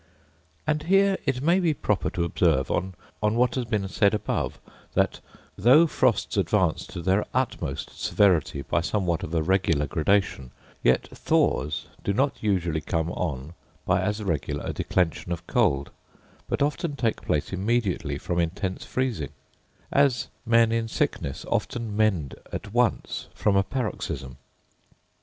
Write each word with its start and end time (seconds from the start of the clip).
And 0.65 0.81
here 0.81 1.15
it 1.27 1.43
may 1.43 1.59
be 1.59 1.75
proper 1.75 2.09
to 2.09 2.23
observe, 2.23 2.71
on 2.71 2.95
what 3.21 3.53
has 3.53 3.65
been 3.65 3.87
said 3.87 4.15
above, 4.15 4.57
that 4.95 5.19
though 5.59 5.85
frosts 5.85 6.37
advance 6.37 6.87
to 6.87 7.03
their 7.03 7.23
utmost 7.35 8.01
severity 8.03 8.63
by 8.63 8.81
somewhat 8.81 9.21
of 9.21 9.31
a 9.35 9.43
regular 9.43 9.85
gradation, 9.85 10.49
yet 10.83 11.07
thaws 11.15 11.85
do 12.03 12.13
not 12.13 12.41
usually 12.41 12.81
come 12.81 13.11
on 13.11 13.53
by 13.85 14.01
as 14.01 14.23
regular 14.23 14.65
a 14.65 14.73
declension 14.73 15.31
of 15.31 15.45
cold; 15.45 15.91
but 16.49 16.63
often 16.63 16.95
take 16.95 17.21
place 17.21 17.53
immediately 17.53 18.17
from 18.17 18.39
intense 18.39 18.83
freezing; 18.83 19.29
as 19.91 20.29
men 20.47 20.71
in 20.71 20.87
sickness 20.87 21.45
often 21.47 21.95
mend 21.95 22.33
at 22.51 22.73
once 22.73 23.27
from 23.35 23.55
a 23.55 23.61
paroxysm. 23.61 24.37